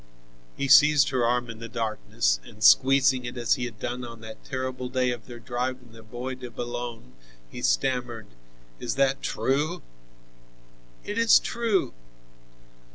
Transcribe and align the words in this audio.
He 0.57 0.67
seized 0.67 1.09
her 1.09 1.23
arm 1.23 1.47
in 1.47 1.59
the 1.59 1.69
darkness, 1.69 2.39
and 2.43 2.63
squeezing 2.63 3.23
it 3.23 3.37
as 3.37 3.53
he 3.53 3.65
had 3.65 3.77
done 3.79 4.03
on 4.03 4.19
that 4.21 4.43
terrible 4.43 4.89
day 4.89 5.11
of 5.11 5.27
their 5.27 5.37
drive 5.37 5.77
in 5.79 5.91
the 5.91 6.01
Bois 6.01 6.33
de 6.33 6.49
Boulogne, 6.49 7.13
he 7.51 7.61
stammered: 7.61 8.25
"Is 8.79 8.95
that 8.95 9.21
true?" 9.21 9.83
"It 11.03 11.19
is 11.19 11.37
true." 11.37 11.93